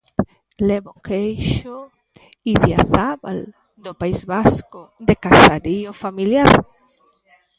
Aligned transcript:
Levo 0.67 0.91
queixo 1.07 1.75
Idiazábal, 2.53 3.39
do 3.85 3.91
País 4.01 4.19
Vasco, 4.33 4.79
de 5.07 5.15
casarío 5.25 5.91
familiar. 6.03 6.51